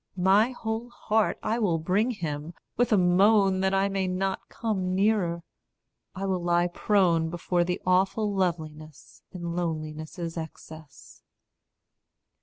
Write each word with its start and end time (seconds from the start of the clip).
My 0.17 0.49
whole 0.49 0.89
heart 0.89 1.37
I 1.43 1.59
will 1.59 1.77
bring 1.77 2.09
him, 2.09 2.55
with 2.75 2.91
a 2.91 2.97
moan 2.97 3.59
That 3.59 3.71
I 3.75 3.87
may 3.87 4.07
not 4.07 4.49
come 4.49 4.95
nearer; 4.95 5.43
I 6.15 6.25
will 6.25 6.41
lie 6.41 6.65
prone 6.69 7.29
Before 7.29 7.63
the 7.63 7.79
awful 7.85 8.33
loveliness 8.33 9.21
in 9.31 9.55
loneliness' 9.55 10.27
excess." 10.39 11.21